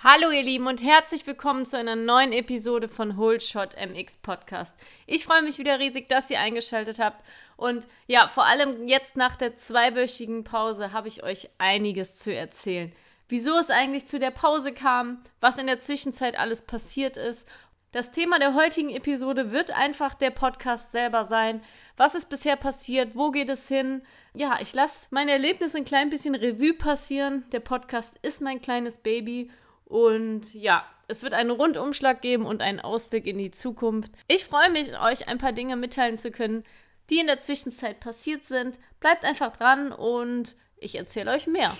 Hallo 0.00 0.30
ihr 0.30 0.44
Lieben 0.44 0.68
und 0.68 0.80
herzlich 0.80 1.26
willkommen 1.26 1.66
zu 1.66 1.76
einer 1.76 1.96
neuen 1.96 2.32
Episode 2.32 2.88
von 2.88 3.18
Whole 3.18 3.40
Shot 3.40 3.74
MX 3.74 4.18
Podcast. 4.18 4.72
Ich 5.08 5.24
freue 5.24 5.42
mich 5.42 5.58
wieder 5.58 5.80
riesig, 5.80 6.08
dass 6.08 6.30
ihr 6.30 6.38
eingeschaltet 6.38 7.00
habt 7.00 7.24
und 7.56 7.88
ja, 8.06 8.28
vor 8.28 8.46
allem 8.46 8.86
jetzt 8.86 9.16
nach 9.16 9.34
der 9.34 9.56
zweiwöchigen 9.56 10.44
Pause 10.44 10.92
habe 10.92 11.08
ich 11.08 11.24
euch 11.24 11.50
einiges 11.58 12.14
zu 12.14 12.32
erzählen. 12.32 12.92
Wieso 13.28 13.58
es 13.58 13.70
eigentlich 13.70 14.06
zu 14.06 14.20
der 14.20 14.30
Pause 14.30 14.70
kam, 14.72 15.20
was 15.40 15.58
in 15.58 15.66
der 15.66 15.80
Zwischenzeit 15.80 16.38
alles 16.38 16.62
passiert 16.62 17.16
ist. 17.16 17.44
Das 17.90 18.12
Thema 18.12 18.38
der 18.38 18.54
heutigen 18.54 18.90
Episode 18.90 19.50
wird 19.50 19.72
einfach 19.72 20.14
der 20.14 20.30
Podcast 20.30 20.92
selber 20.92 21.24
sein. 21.24 21.60
Was 21.96 22.14
ist 22.14 22.28
bisher 22.28 22.54
passiert? 22.54 23.16
Wo 23.16 23.32
geht 23.32 23.48
es 23.48 23.66
hin? 23.66 24.02
Ja, 24.32 24.58
ich 24.60 24.72
lasse 24.74 25.08
meine 25.10 25.32
Erlebnisse 25.32 25.78
ein 25.78 25.84
klein 25.84 26.08
bisschen 26.08 26.36
Revue 26.36 26.74
passieren. 26.74 27.50
Der 27.50 27.58
Podcast 27.60 28.14
ist 28.22 28.40
mein 28.40 28.62
kleines 28.62 28.98
Baby 28.98 29.50
und 29.88 30.52
ja, 30.52 30.84
es 31.08 31.22
wird 31.22 31.32
einen 31.32 31.50
Rundumschlag 31.50 32.20
geben 32.20 32.44
und 32.44 32.60
einen 32.60 32.80
Ausblick 32.80 33.26
in 33.26 33.38
die 33.38 33.50
Zukunft. 33.50 34.12
Ich 34.28 34.44
freue 34.44 34.70
mich, 34.70 35.00
euch 35.00 35.26
ein 35.28 35.38
paar 35.38 35.52
Dinge 35.52 35.76
mitteilen 35.76 36.18
zu 36.18 36.30
können, 36.30 36.62
die 37.08 37.18
in 37.18 37.26
der 37.26 37.40
Zwischenzeit 37.40 37.98
passiert 37.98 38.44
sind. 38.44 38.78
Bleibt 39.00 39.24
einfach 39.24 39.56
dran 39.56 39.90
und 39.92 40.54
ich 40.76 40.96
erzähle 40.96 41.30
euch 41.30 41.46
mehr. 41.46 41.70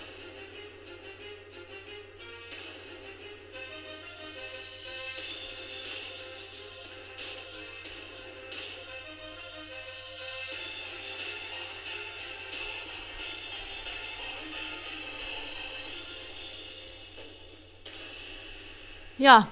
Ja, 19.19 19.49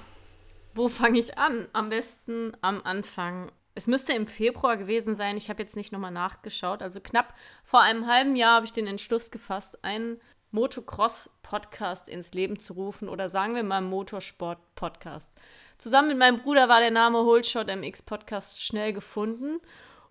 wo 0.74 0.88
fange 0.88 1.18
ich 1.18 1.36
an? 1.36 1.68
Am 1.74 1.90
besten 1.90 2.56
am 2.62 2.80
Anfang. 2.84 3.52
Es 3.74 3.86
müsste 3.86 4.14
im 4.14 4.26
Februar 4.26 4.78
gewesen 4.78 5.14
sein. 5.14 5.36
Ich 5.36 5.50
habe 5.50 5.62
jetzt 5.62 5.76
nicht 5.76 5.92
nochmal 5.92 6.10
nachgeschaut. 6.10 6.80
Also 6.80 7.00
knapp 7.00 7.34
vor 7.64 7.82
einem 7.82 8.06
halben 8.06 8.34
Jahr 8.34 8.56
habe 8.56 8.64
ich 8.64 8.72
den 8.72 8.86
Entschluss 8.86 9.30
gefasst, 9.30 9.84
einen 9.84 10.22
Motocross-Podcast 10.52 12.08
ins 12.08 12.32
Leben 12.32 12.58
zu 12.58 12.72
rufen 12.72 13.10
oder 13.10 13.28
sagen 13.28 13.54
wir 13.54 13.62
mal 13.62 13.82
Motorsport-Podcast. 13.82 15.34
Zusammen 15.76 16.08
mit 16.08 16.18
meinem 16.18 16.38
Bruder 16.38 16.70
war 16.70 16.80
der 16.80 16.90
Name 16.90 17.18
Holshot 17.18 17.66
MX 17.66 18.00
Podcast 18.00 18.62
schnell 18.62 18.94
gefunden. 18.94 19.60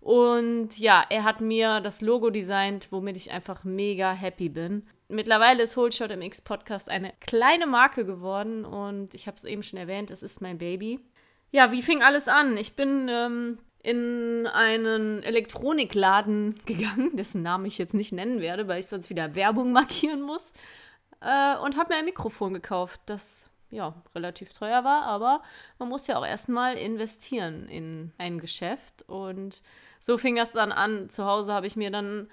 Und 0.00 0.78
ja, 0.78 1.04
er 1.10 1.24
hat 1.24 1.40
mir 1.40 1.80
das 1.80 2.00
Logo 2.00 2.30
designt, 2.30 2.92
womit 2.92 3.16
ich 3.16 3.32
einfach 3.32 3.64
mega 3.64 4.12
happy 4.12 4.50
bin. 4.50 4.86
Mittlerweile 5.08 5.62
ist 5.62 5.76
Holshot 5.76 6.14
MX 6.14 6.42
Podcast 6.42 6.90
eine 6.90 7.14
kleine 7.20 7.66
Marke 7.66 8.04
geworden 8.04 8.66
und 8.66 9.14
ich 9.14 9.26
habe 9.26 9.38
es 9.38 9.44
eben 9.44 9.62
schon 9.62 9.78
erwähnt, 9.78 10.10
es 10.10 10.22
ist 10.22 10.42
mein 10.42 10.58
Baby. 10.58 11.00
Ja, 11.50 11.72
wie 11.72 11.80
fing 11.80 12.02
alles 12.02 12.28
an? 12.28 12.58
Ich 12.58 12.76
bin 12.76 13.08
ähm, 13.08 13.58
in 13.82 14.46
einen 14.46 15.22
Elektronikladen 15.22 16.60
gegangen, 16.66 17.16
dessen 17.16 17.40
Namen 17.40 17.64
ich 17.64 17.78
jetzt 17.78 17.94
nicht 17.94 18.12
nennen 18.12 18.42
werde, 18.42 18.68
weil 18.68 18.80
ich 18.80 18.86
sonst 18.86 19.08
wieder 19.08 19.34
Werbung 19.34 19.72
markieren 19.72 20.20
muss. 20.20 20.52
Äh, 21.22 21.56
und 21.56 21.78
habe 21.78 21.94
mir 21.94 22.00
ein 22.00 22.04
Mikrofon 22.04 22.52
gekauft, 22.52 23.00
das 23.06 23.46
ja 23.70 23.94
relativ 24.14 24.52
teuer 24.52 24.84
war, 24.84 25.04
aber 25.04 25.42
man 25.78 25.88
muss 25.88 26.06
ja 26.06 26.18
auch 26.18 26.26
erstmal 26.26 26.76
investieren 26.76 27.66
in 27.68 28.12
ein 28.18 28.40
Geschäft. 28.40 29.08
Und 29.08 29.62
so 30.00 30.18
fing 30.18 30.36
das 30.36 30.52
dann 30.52 30.70
an. 30.70 31.08
Zu 31.08 31.24
Hause 31.24 31.54
habe 31.54 31.66
ich 31.66 31.76
mir 31.76 31.90
dann 31.90 32.28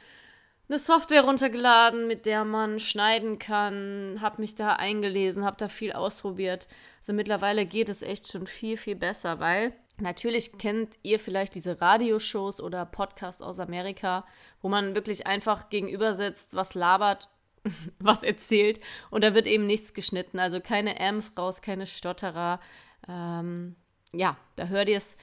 eine 0.68 0.80
Software 0.80 1.24
runtergeladen, 1.24 2.08
mit 2.08 2.26
der 2.26 2.44
man 2.44 2.80
schneiden 2.80 3.38
kann, 3.38 4.18
habe 4.22 4.42
mich 4.42 4.56
da 4.56 4.74
eingelesen, 4.74 5.46
habe 5.46 5.58
da 5.58 5.70
viel 5.70 5.94
ausprobiert. 5.94 6.68
Also 7.00 7.14
mittlerweile 7.14 7.66
geht 7.66 7.88
es 7.90 8.02
echt 8.02 8.32
schon 8.32 8.48
viel, 8.48 8.78
viel 8.78 8.96
besser, 8.96 9.40
weil 9.40 9.74
natürlich 9.98 10.58
kennt 10.58 10.98
ihr 11.04 11.20
vielleicht 11.20 11.54
diese 11.54 11.80
Radioshows 11.80 12.62
oder 12.62 12.86
Podcasts 12.86 13.44
aus 13.44 13.60
Amerika, 13.60 14.26
wo 14.62 14.70
man 14.70 14.96
wirklich 14.96 15.28
einfach 15.28 15.70
gegenüber 15.70 16.16
sitzt, 16.16 16.56
was 16.56 16.74
labert, 16.74 17.30
was 18.00 18.24
erzählt 18.24 18.80
und 19.12 19.24
da 19.24 19.36
wird 19.36 19.46
eben 19.46 19.68
nichts 19.68 19.94
geschnitten. 19.94 20.40
Also 20.40 20.60
keine 20.62 21.00
Ms 21.00 21.34
raus, 21.38 21.62
keine 21.62 21.86
Stotterer. 21.86 22.60
Ähm, 23.08 23.76
ja, 24.14 24.38
da 24.56 24.66
hört 24.66 24.90
ihr 24.90 24.98
es. 24.98 25.16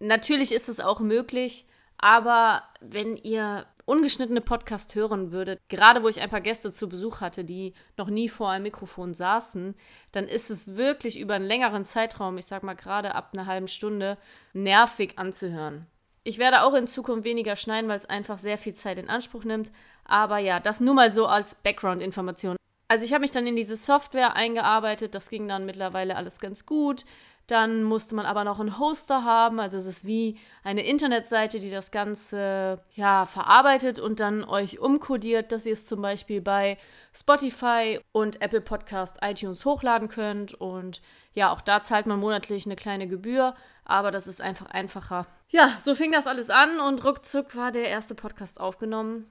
Natürlich 0.00 0.52
ist 0.52 0.68
es 0.68 0.80
auch 0.80 1.00
möglich, 1.00 1.66
aber 1.96 2.62
wenn 2.80 3.16
ihr 3.16 3.66
ungeschnittene 3.86 4.42
Podcast 4.42 4.94
hören 4.94 5.32
würdet, 5.32 5.58
gerade 5.68 6.02
wo 6.02 6.08
ich 6.08 6.20
ein 6.20 6.28
paar 6.28 6.40
Gäste 6.42 6.70
zu 6.70 6.88
Besuch 6.88 7.20
hatte, 7.20 7.44
die 7.44 7.72
noch 7.96 8.08
nie 8.08 8.28
vor 8.28 8.50
einem 8.50 8.64
Mikrofon 8.64 9.14
saßen, 9.14 9.74
dann 10.12 10.28
ist 10.28 10.50
es 10.50 10.76
wirklich 10.76 11.18
über 11.18 11.34
einen 11.34 11.46
längeren 11.46 11.84
Zeitraum, 11.84 12.36
ich 12.36 12.46
sag 12.46 12.62
mal 12.62 12.74
gerade 12.74 13.14
ab 13.14 13.30
einer 13.32 13.46
halben 13.46 13.68
Stunde, 13.68 14.18
nervig 14.52 15.18
anzuhören. 15.18 15.86
Ich 16.24 16.38
werde 16.38 16.62
auch 16.62 16.74
in 16.74 16.88
Zukunft 16.88 17.24
weniger 17.24 17.54
schneiden, 17.54 17.88
weil 17.88 17.98
es 17.98 18.10
einfach 18.10 18.38
sehr 18.38 18.58
viel 18.58 18.74
Zeit 18.74 18.98
in 18.98 19.08
Anspruch 19.08 19.44
nimmt. 19.44 19.70
Aber 20.04 20.38
ja, 20.38 20.58
das 20.58 20.80
nur 20.80 20.94
mal 20.94 21.12
so 21.12 21.26
als 21.26 21.54
Background-Information. 21.54 22.56
Also 22.88 23.04
ich 23.04 23.12
habe 23.12 23.22
mich 23.22 23.30
dann 23.30 23.46
in 23.46 23.54
diese 23.54 23.76
Software 23.76 24.34
eingearbeitet, 24.34 25.14
das 25.14 25.30
ging 25.30 25.46
dann 25.46 25.66
mittlerweile 25.66 26.16
alles 26.16 26.40
ganz 26.40 26.66
gut. 26.66 27.04
Dann 27.46 27.84
musste 27.84 28.16
man 28.16 28.26
aber 28.26 28.42
noch 28.42 28.58
einen 28.58 28.78
Hoster 28.78 29.24
haben. 29.24 29.60
Also 29.60 29.76
es 29.76 29.86
ist 29.86 30.04
wie 30.04 30.36
eine 30.64 30.84
Internetseite, 30.84 31.60
die 31.60 31.70
das 31.70 31.92
Ganze 31.92 32.80
ja, 32.94 33.24
verarbeitet 33.24 34.00
und 34.00 34.18
dann 34.18 34.42
euch 34.42 34.80
umkodiert, 34.80 35.52
dass 35.52 35.64
ihr 35.64 35.74
es 35.74 35.86
zum 35.86 36.02
Beispiel 36.02 36.40
bei 36.40 36.76
Spotify 37.14 38.00
und 38.10 38.42
Apple 38.42 38.60
Podcast 38.60 39.18
iTunes 39.22 39.64
hochladen 39.64 40.08
könnt. 40.08 40.54
Und 40.54 41.02
ja, 41.34 41.52
auch 41.52 41.60
da 41.60 41.82
zahlt 41.82 42.06
man 42.06 42.18
monatlich 42.18 42.66
eine 42.66 42.76
kleine 42.76 43.06
Gebühr, 43.06 43.54
aber 43.84 44.10
das 44.10 44.26
ist 44.26 44.40
einfach 44.40 44.66
einfacher. 44.66 45.26
Ja, 45.48 45.70
so 45.84 45.94
fing 45.94 46.10
das 46.10 46.26
alles 46.26 46.50
an 46.50 46.80
und 46.80 47.04
ruckzuck 47.04 47.54
war 47.54 47.70
der 47.70 47.88
erste 47.88 48.16
Podcast 48.16 48.60
aufgenommen. 48.60 49.30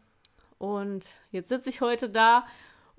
Und 0.57 1.05
jetzt 1.31 1.49
sitze 1.49 1.67
ich 1.67 1.81
heute 1.81 2.09
da 2.09 2.45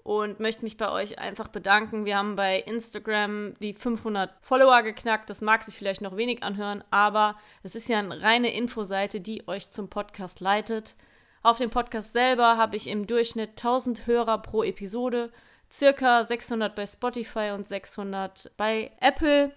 und 0.07 0.39
möchte 0.39 0.63
mich 0.63 0.77
bei 0.77 0.89
euch 0.89 1.19
einfach 1.19 1.49
bedanken. 1.49 2.05
Wir 2.05 2.17
haben 2.17 2.37
bei 2.37 2.61
Instagram 2.61 3.55
die 3.61 3.75
500 3.75 4.31
Follower 4.41 4.85
geknackt. 4.85 5.29
Das 5.29 5.41
mag 5.41 5.65
sich 5.65 5.77
vielleicht 5.77 6.01
noch 6.01 6.17
wenig 6.17 6.45
anhören, 6.45 6.85
aber 6.93 7.35
es 7.65 7.75
ist 7.75 7.89
ja 7.89 7.99
eine 7.99 8.23
reine 8.23 8.55
Infoseite, 8.55 9.21
die 9.21 9.49
euch 9.49 9.71
zum 9.71 9.89
Podcast 9.89 10.39
leitet. 10.39 10.95
Auf 11.43 11.59
dem 11.59 11.71
Podcast 11.71 12.13
selber 12.13 12.57
habe 12.57 12.77
ich 12.77 12.87
im 12.87 13.09
Durchschnitt 13.09 13.51
1000 13.51 14.07
Hörer 14.07 14.39
pro 14.43 14.63
Episode, 14.63 15.33
circa 15.73 16.25
600 16.25 16.77
bei 16.77 16.87
Spotify 16.87 17.51
und 17.53 17.67
600 17.67 18.53
bei 18.57 18.93
Apple. 19.01 19.53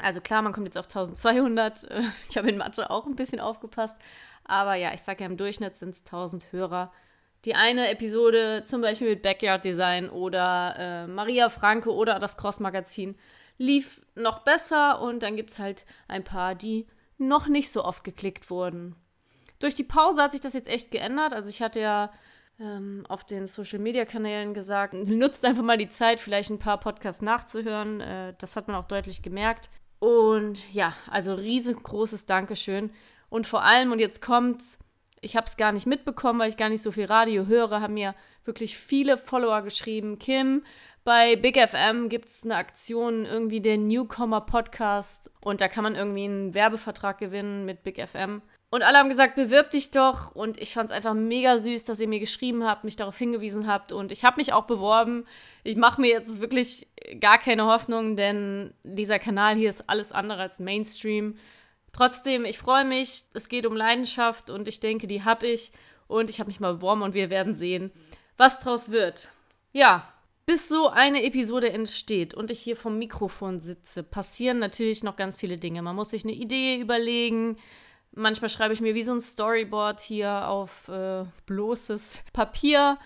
Also 0.00 0.20
klar, 0.20 0.42
man 0.42 0.52
kommt 0.52 0.66
jetzt 0.66 0.78
auf 0.78 0.86
1200. 0.86 1.88
Ich 2.30 2.38
habe 2.38 2.48
in 2.48 2.56
Mathe 2.56 2.88
auch 2.88 3.06
ein 3.06 3.16
bisschen 3.16 3.40
aufgepasst. 3.40 3.96
Aber 4.44 4.76
ja, 4.76 4.94
ich 4.94 5.02
sage 5.02 5.24
ja, 5.24 5.26
im 5.28 5.36
Durchschnitt 5.36 5.74
sind 5.74 5.90
es 5.96 6.04
1000 6.04 6.52
Hörer 6.52 6.92
die 7.46 7.54
eine 7.54 7.88
Episode 7.90 8.64
zum 8.66 8.82
Beispiel 8.82 9.10
mit 9.10 9.22
Backyard 9.22 9.64
Design 9.64 10.10
oder 10.10 10.74
äh, 10.76 11.06
Maria 11.06 11.48
Franke 11.48 11.94
oder 11.94 12.18
das 12.18 12.36
Cross 12.36 12.60
Magazin 12.60 13.16
lief 13.56 14.02
noch 14.14 14.40
besser 14.40 15.00
und 15.00 15.22
dann 15.22 15.36
gibt 15.36 15.50
es 15.50 15.58
halt 15.58 15.86
ein 16.08 16.24
paar, 16.24 16.54
die 16.54 16.86
noch 17.18 17.48
nicht 17.48 17.70
so 17.70 17.84
oft 17.84 18.04
geklickt 18.04 18.50
wurden. 18.50 18.96
Durch 19.60 19.74
die 19.74 19.84
Pause 19.84 20.22
hat 20.22 20.32
sich 20.32 20.40
das 20.40 20.52
jetzt 20.52 20.68
echt 20.68 20.90
geändert. 20.90 21.32
Also 21.32 21.48
ich 21.48 21.62
hatte 21.62 21.80
ja 21.80 22.12
ähm, 22.60 23.04
auf 23.08 23.24
den 23.24 23.46
Social-Media-Kanälen 23.46 24.52
gesagt, 24.52 24.92
nutzt 24.94 25.44
einfach 25.44 25.62
mal 25.62 25.78
die 25.78 25.88
Zeit, 25.88 26.20
vielleicht 26.20 26.50
ein 26.50 26.58
paar 26.58 26.78
Podcasts 26.78 27.22
nachzuhören. 27.22 28.00
Äh, 28.00 28.34
das 28.38 28.56
hat 28.56 28.66
man 28.66 28.76
auch 28.76 28.84
deutlich 28.84 29.22
gemerkt. 29.22 29.70
Und 29.98 30.74
ja, 30.74 30.92
also 31.08 31.34
riesengroßes 31.34 32.26
Dankeschön. 32.26 32.90
Und 33.30 33.46
vor 33.46 33.62
allem, 33.62 33.92
und 33.92 34.00
jetzt 34.00 34.20
kommt's, 34.20 34.78
ich 35.20 35.36
habe 35.36 35.46
es 35.46 35.56
gar 35.56 35.72
nicht 35.72 35.86
mitbekommen, 35.86 36.40
weil 36.40 36.50
ich 36.50 36.56
gar 36.56 36.68
nicht 36.68 36.82
so 36.82 36.92
viel 36.92 37.06
Radio 37.06 37.46
höre, 37.46 37.80
haben 37.80 37.94
mir 37.94 38.14
wirklich 38.44 38.78
viele 38.78 39.18
Follower 39.18 39.62
geschrieben. 39.62 40.18
Kim, 40.18 40.62
bei 41.04 41.36
Big 41.36 41.56
FM 41.56 42.08
gibt 42.08 42.26
es 42.26 42.42
eine 42.42 42.56
Aktion, 42.56 43.26
irgendwie 43.26 43.60
der 43.60 43.78
Newcomer 43.78 44.40
Podcast. 44.40 45.30
Und 45.40 45.60
da 45.60 45.68
kann 45.68 45.84
man 45.84 45.94
irgendwie 45.94 46.24
einen 46.24 46.52
Werbevertrag 46.52 47.18
gewinnen 47.18 47.64
mit 47.64 47.84
Big 47.84 48.04
FM. 48.04 48.42
Und 48.70 48.82
alle 48.82 48.98
haben 48.98 49.08
gesagt, 49.08 49.36
bewirb 49.36 49.70
dich 49.70 49.92
doch. 49.92 50.34
Und 50.34 50.60
ich 50.60 50.74
fand 50.74 50.90
es 50.90 50.96
einfach 50.96 51.14
mega 51.14 51.58
süß, 51.58 51.84
dass 51.84 52.00
ihr 52.00 52.08
mir 52.08 52.18
geschrieben 52.18 52.64
habt, 52.64 52.82
mich 52.82 52.96
darauf 52.96 53.16
hingewiesen 53.16 53.68
habt. 53.68 53.92
Und 53.92 54.10
ich 54.10 54.24
habe 54.24 54.38
mich 54.38 54.52
auch 54.52 54.64
beworben. 54.64 55.26
Ich 55.62 55.76
mache 55.76 56.00
mir 56.00 56.10
jetzt 56.10 56.40
wirklich 56.40 56.88
gar 57.20 57.38
keine 57.38 57.66
Hoffnung, 57.66 58.16
denn 58.16 58.74
dieser 58.82 59.20
Kanal 59.20 59.54
hier 59.54 59.70
ist 59.70 59.88
alles 59.88 60.10
andere 60.10 60.42
als 60.42 60.58
Mainstream. 60.58 61.36
Trotzdem, 61.96 62.44
ich 62.44 62.58
freue 62.58 62.84
mich. 62.84 63.24
Es 63.32 63.48
geht 63.48 63.64
um 63.64 63.74
Leidenschaft 63.74 64.50
und 64.50 64.68
ich 64.68 64.80
denke, 64.80 65.06
die 65.06 65.24
habe 65.24 65.46
ich. 65.46 65.72
Und 66.08 66.28
ich 66.28 66.40
habe 66.40 66.48
mich 66.48 66.60
mal 66.60 66.74
beworben 66.74 67.00
und 67.00 67.14
wir 67.14 67.30
werden 67.30 67.54
sehen, 67.54 67.90
was 68.36 68.58
draus 68.58 68.90
wird. 68.90 69.28
Ja, 69.72 70.06
bis 70.44 70.68
so 70.68 70.88
eine 70.90 71.24
Episode 71.24 71.72
entsteht 71.72 72.34
und 72.34 72.50
ich 72.50 72.60
hier 72.60 72.76
vom 72.76 72.98
Mikrofon 72.98 73.60
sitze, 73.60 74.02
passieren 74.02 74.58
natürlich 74.58 75.02
noch 75.02 75.16
ganz 75.16 75.36
viele 75.36 75.56
Dinge. 75.56 75.80
Man 75.80 75.96
muss 75.96 76.10
sich 76.10 76.22
eine 76.24 76.34
Idee 76.34 76.76
überlegen. 76.76 77.56
Manchmal 78.12 78.50
schreibe 78.50 78.74
ich 78.74 78.82
mir 78.82 78.94
wie 78.94 79.02
so 79.02 79.12
ein 79.12 79.20
Storyboard 79.20 79.98
hier 80.00 80.48
auf 80.48 80.88
äh, 80.88 81.24
bloßes 81.46 82.24
Papier. 82.34 82.98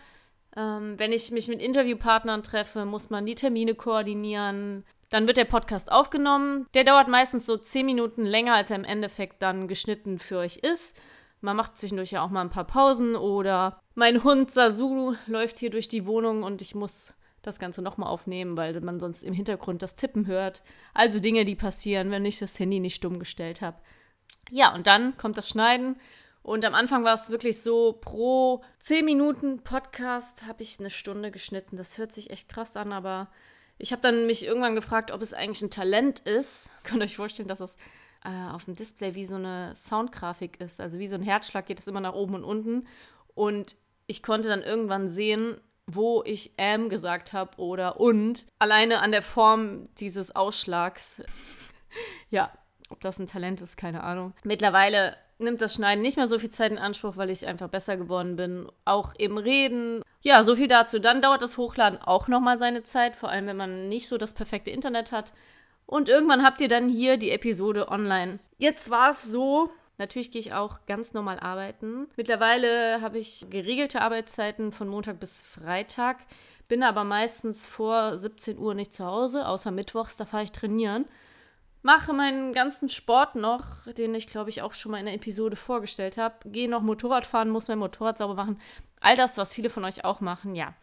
Ähm, 0.57 0.99
wenn 0.99 1.13
ich 1.13 1.31
mich 1.31 1.47
mit 1.47 1.63
Interviewpartnern 1.63 2.43
treffe, 2.43 2.85
muss 2.85 3.09
man 3.09 3.25
die 3.25 3.37
Termine 3.37 3.77
koordinieren. 3.77 4.85
Dann 5.11 5.27
wird 5.27 5.37
der 5.37 5.45
Podcast 5.45 5.91
aufgenommen. 5.91 6.67
Der 6.75 6.85
dauert 6.85 7.09
meistens 7.09 7.45
so 7.45 7.57
zehn 7.57 7.85
Minuten 7.85 8.25
länger, 8.25 8.55
als 8.55 8.71
er 8.71 8.77
im 8.77 8.85
Endeffekt 8.85 9.43
dann 9.43 9.69
geschnitten 9.69 10.19
für 10.19 10.39
euch 10.39 10.59
ist. 10.59 10.97
Man 11.41 11.57
macht 11.57 11.77
zwischendurch 11.77 12.13
ja 12.13 12.23
auch 12.23 12.31
mal 12.31 12.43
ein 12.43 12.51
paar 12.51 12.67
Pausen 12.67 13.17
oder 13.17 13.81
mein 13.95 14.23
Hund 14.23 14.51
Sasu 14.51 15.15
läuft 15.27 15.59
hier 15.59 15.71
durch 15.71 15.89
die 15.89 16.07
Wohnung 16.07 16.43
und 16.43 16.63
ich 16.63 16.75
muss 16.75 17.13
das 17.43 17.59
Ganze 17.59 17.83
nochmal 17.83 18.11
aufnehmen, 18.11 18.57
weil 18.57 18.79
man 18.83 19.01
sonst 19.01 19.23
im 19.23 19.33
Hintergrund 19.33 19.83
das 19.83 19.97
Tippen 19.97 20.27
hört. 20.27 20.63
Also 20.95 21.19
Dinge, 21.19 21.45
die 21.45 21.57
passieren, 21.57 22.11
wenn 22.11 22.25
ich 22.25 22.39
das 22.39 22.59
Handy 22.59 22.79
nicht 22.79 22.95
stumm 22.95 23.19
gestellt 23.19 23.63
habe. 23.63 23.79
Ja, 24.51 24.75
und 24.75 24.87
dann 24.87 25.17
kommt 25.17 25.39
das 25.39 25.49
Schneiden. 25.49 25.97
Und 26.43 26.65
am 26.65 26.75
Anfang 26.75 27.05
war 27.05 27.15
es 27.15 27.31
wirklich 27.31 27.63
so, 27.63 27.99
pro 28.01 28.63
10 28.81 29.05
Minuten 29.05 29.63
Podcast 29.63 30.47
habe 30.47 30.63
ich 30.63 30.79
eine 30.79 30.91
Stunde 30.91 31.31
geschnitten. 31.31 31.77
Das 31.77 31.99
hört 31.99 32.13
sich 32.13 32.31
echt 32.31 32.49
krass 32.49 32.77
an, 32.77 32.93
aber 32.93 33.29
ich 33.81 33.93
habe 33.93 34.03
dann 34.03 34.27
mich 34.27 34.47
irgendwann 34.47 34.75
gefragt, 34.75 35.11
ob 35.11 35.23
es 35.23 35.33
eigentlich 35.33 35.63
ein 35.63 35.71
Talent 35.71 36.21
ist. 36.21 36.71
Könnt 36.85 37.03
ihr 37.03 37.07
euch 37.07 37.17
vorstellen, 37.17 37.49
dass 37.49 37.61
es 37.61 37.77
äh, 38.25 38.53
auf 38.53 38.65
dem 38.65 38.77
Display 38.77 39.15
wie 39.15 39.25
so 39.25 39.37
eine 39.37 39.75
Soundgrafik 39.75 40.61
ist. 40.61 40.81
Also 40.81 40.99
wie 40.99 41.09
so 41.09 41.17
ein 41.17 41.23
Herzschlag 41.23 41.67
geht 41.67 41.81
es 41.81 41.87
immer 41.87 42.01
nach 42.01 42.15
oben 42.15 42.35
und 42.35 42.45
unten. 42.45 42.87
Und 43.35 43.77
ich 44.07 44.23
konnte 44.23 44.49
dann 44.49 44.63
irgendwann 44.63 45.09
sehen, 45.09 45.61
wo 45.87 46.23
ich 46.25 46.53
ähm 46.59 46.89
gesagt 46.89 47.33
habe 47.33 47.57
oder 47.59 48.01
und. 48.01 48.47
Alleine 48.59 49.01
an 49.01 49.13
der 49.13 49.23
Form 49.23 49.89
dieses 49.97 50.35
Ausschlags. 50.37 51.23
ja, 52.31 52.53
ob 52.91 53.01
das 53.01 53.19
ein 53.19 53.27
Talent 53.27 53.61
ist, 53.61 53.77
keine 53.77 54.03
Ahnung. 54.03 54.35
Mittlerweile 54.45 55.17
nimmt 55.39 55.61
das 55.61 55.75
Schneiden 55.75 56.03
nicht 56.03 56.17
mehr 56.17 56.27
so 56.27 56.39
viel 56.39 56.51
Zeit 56.51 56.71
in 56.71 56.79
Anspruch, 56.79 57.17
weil 57.17 57.31
ich 57.31 57.47
einfach 57.47 57.69
besser 57.69 57.97
geworden 57.97 58.37
bin. 58.37 58.71
Auch 58.85 59.15
im 59.17 59.39
Reden. 59.39 60.03
Ja, 60.23 60.43
so 60.43 60.57
viel 60.57 60.69
dazu. 60.69 60.99
Dann 60.99 61.23
dauert 61.23 61.43
das 61.43 61.57
Hochladen 61.57 62.01
auch 62.01 62.29
nochmal 62.29 62.59
seine 62.59 62.83
Zeit, 62.83 63.17
vor 63.17 63.31
allem 63.31 63.47
wenn 63.47 63.57
man 63.57 63.89
nicht 63.89 64.09
so 64.09 64.19
das 64.19 64.35
perfekte 64.35 64.71
Internet 64.71 65.13
hat. 65.13 65.33
Und 65.87 66.09
irgendwann 66.09 66.45
habt 66.45 66.61
ihr 66.61 66.69
dann 66.69 66.89
hier 66.89 67.17
die 67.17 67.31
Episode 67.31 67.89
online. 67.89 68.39
Jetzt 68.59 68.91
war 68.91 69.11
es 69.11 69.25
so, 69.25 69.71
natürlich 69.99 70.31
gehe 70.31 70.41
ich 70.41 70.53
auch 70.53 70.87
ganz 70.87 71.15
normal 71.15 71.41
arbeiten. 71.41 72.07
Mittlerweile 72.17 73.01
habe 73.01 73.19
ich 73.19 73.47
geregelte 73.51 74.03
Arbeitszeiten 74.03 74.73
von 74.73 74.89
Montag 74.89 75.19
bis 75.19 75.43
Freitag, 75.43 76.19
bin 76.69 76.83
aber 76.83 77.03
meistens 77.03 77.67
vor 77.67 78.17
17 78.19 78.59
Uhr 78.59 78.75
nicht 78.75 78.93
zu 78.93 79.05
Hause, 79.05 79.49
außer 79.49 79.71
Mittwochs, 79.71 80.17
da 80.17 80.27
fahre 80.27 80.45
ich 80.45 80.53
trainieren 80.53 81.07
mache 81.83 82.13
meinen 82.13 82.53
ganzen 82.53 82.89
Sport 82.89 83.35
noch, 83.35 83.87
den 83.97 84.15
ich 84.15 84.27
glaube 84.27 84.51
ich 84.51 84.63
auch 84.63 84.73
schon 84.73 84.93
mal 84.93 84.99
in 84.99 85.07
der 85.07 85.15
Episode 85.15 85.57
vorgestellt 85.57 86.17
habe. 86.17 86.37
Gehe 86.47 86.69
noch 86.69 86.83
Motorrad 86.83 87.27
fahren, 87.27 87.51
muss 87.51 87.69
mein 87.69 87.79
Motorrad 87.79 88.19
sauber 88.19 88.35
machen. 88.35 88.61
All 89.01 89.17
das, 89.17 89.37
was 89.39 89.55
viele 89.55 89.71
von 89.71 89.85
euch 89.85 90.05
auch 90.05 90.21
machen, 90.21 90.55
ja. 90.55 90.75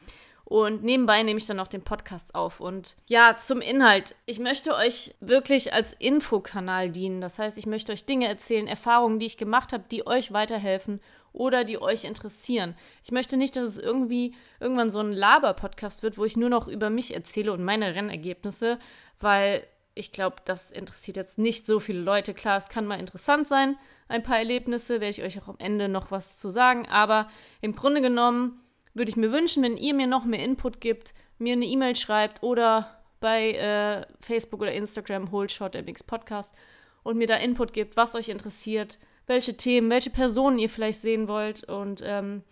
Und 0.49 0.81
nebenbei 0.81 1.23
nehme 1.23 1.39
ich 1.39 1.45
dann 1.45 1.57
noch 1.57 1.67
den 1.67 1.83
Podcast 1.83 2.33
auf. 2.33 2.61
Und 2.61 2.95
ja, 3.07 3.35
zum 3.35 3.59
Inhalt. 3.59 4.15
Ich 4.25 4.39
möchte 4.39 4.75
euch 4.75 5.13
wirklich 5.19 5.73
als 5.73 5.91
Infokanal 5.91 6.89
dienen. 6.89 7.19
Das 7.19 7.37
heißt, 7.37 7.57
ich 7.57 7.65
möchte 7.65 7.91
euch 7.91 8.05
Dinge 8.05 8.29
erzählen, 8.29 8.65
Erfahrungen, 8.65 9.19
die 9.19 9.25
ich 9.25 9.35
gemacht 9.35 9.73
habe, 9.73 9.83
die 9.91 10.07
euch 10.07 10.31
weiterhelfen 10.31 11.01
oder 11.33 11.65
die 11.65 11.81
euch 11.81 12.05
interessieren. 12.05 12.75
Ich 13.03 13.11
möchte 13.11 13.35
nicht, 13.35 13.57
dass 13.57 13.65
es 13.65 13.77
irgendwie 13.77 14.35
irgendwann 14.61 14.89
so 14.89 14.99
ein 14.99 15.11
Laber-Podcast 15.11 16.01
wird, 16.01 16.17
wo 16.17 16.23
ich 16.23 16.37
nur 16.37 16.49
noch 16.49 16.69
über 16.69 16.89
mich 16.89 17.13
erzähle 17.13 17.51
und 17.51 17.65
meine 17.65 17.93
Rennergebnisse, 17.93 18.79
weil 19.19 19.67
ich 19.97 20.11
glaube, 20.11 20.37
das 20.45 20.71
interessiert 20.71 21.17
jetzt 21.17 21.37
nicht 21.37 21.65
so 21.65 21.79
viele 21.79 21.99
Leute. 21.99 22.33
Klar, 22.33 22.57
es 22.57 22.69
kann 22.69 22.85
mal 22.85 22.99
interessant 22.99 23.47
sein, 23.47 23.77
ein 24.07 24.23
paar 24.23 24.37
Erlebnisse, 24.37 25.01
werde 25.01 25.09
ich 25.09 25.23
euch 25.23 25.41
auch 25.41 25.47
am 25.47 25.57
Ende 25.59 25.89
noch 25.89 26.11
was 26.11 26.37
zu 26.37 26.49
sagen. 26.49 26.87
Aber 26.87 27.29
im 27.61 27.75
Grunde 27.75 28.01
genommen 28.01 28.61
würde 28.93 29.09
ich 29.09 29.17
mir 29.17 29.31
wünschen, 29.31 29.63
wenn 29.63 29.77
ihr 29.77 29.93
mir 29.93 30.07
noch 30.07 30.25
mehr 30.25 30.43
Input 30.43 30.81
gibt, 30.81 31.13
mir 31.37 31.53
eine 31.53 31.65
E-Mail 31.65 31.95
schreibt 31.95 32.41
oder 32.43 33.01
bei 33.19 33.51
äh, 33.51 34.05
Facebook 34.19 34.61
oder 34.61 34.71
Instagram 34.71 35.31
Holshot 35.31 35.75
MX 35.75 36.03
Podcast 36.03 36.53
und 37.03 37.17
mir 37.17 37.27
da 37.27 37.35
Input 37.35 37.73
gibt, 37.73 37.97
was 37.97 38.15
euch 38.15 38.29
interessiert, 38.29 38.97
welche 39.25 39.57
Themen, 39.57 39.89
welche 39.89 40.09
Personen 40.09 40.59
ihr 40.59 40.69
vielleicht 40.69 41.01
sehen 41.01 41.27
wollt. 41.27 41.63
Und 41.63 42.01
ähm, 42.05 42.43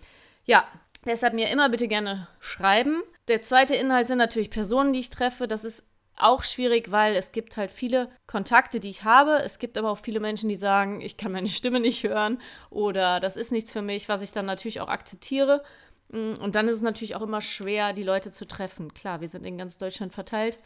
ja, 0.45 0.68
deshalb 1.06 1.33
mir 1.33 1.50
immer 1.50 1.69
bitte 1.69 1.88
gerne 1.88 2.27
schreiben. 2.39 3.01
Der 3.27 3.41
zweite 3.41 3.75
Inhalt 3.75 4.07
sind 4.07 4.18
natürlich 4.18 4.50
Personen, 4.50 4.94
die 4.94 5.00
ich 5.00 5.09
treffe. 5.09 5.48
Das 5.48 5.63
ist 5.63 5.83
auch 6.17 6.44
schwierig, 6.44 6.91
weil 6.91 7.15
es 7.15 7.31
gibt 7.31 7.57
halt 7.57 7.71
viele 7.71 8.09
Kontakte, 8.27 8.79
die 8.79 8.89
ich 8.89 9.03
habe. 9.03 9.41
Es 9.44 9.59
gibt 9.59 9.77
aber 9.77 9.91
auch 9.91 10.00
viele 10.00 10.19
Menschen, 10.19 10.50
die 10.50 10.56
sagen, 10.56 11.01
ich 11.01 11.17
kann 11.17 11.31
meine 11.31 11.50
Stimme 11.50 11.79
nicht 11.79 12.03
hören 12.03 12.39
oder 12.69 13.19
das 13.19 13.35
ist 13.35 13.51
nichts 13.51 13.71
für 13.71 13.81
mich, 13.81 14.09
was 14.09 14.23
ich 14.23 14.31
dann 14.31 14.45
natürlich 14.45 14.81
auch 14.81 14.88
akzeptiere. 14.88 15.63
Mm, 16.09 16.33
und 16.41 16.56
dann 16.56 16.67
ist 16.67 16.77
es 16.77 16.83
natürlich 16.83 17.15
auch 17.15 17.21
immer 17.21 17.41
schwer, 17.41 17.94
die 17.94 18.03
Leute 18.03 18.31
zu 18.31 18.47
treffen. 18.47 18.94
Klar, 18.94 19.21
wir 19.21 19.27
sind 19.27 19.45
in 19.45 19.57
ganz 19.57 19.77
Deutschland 19.77 20.13
verteilt. 20.13 20.59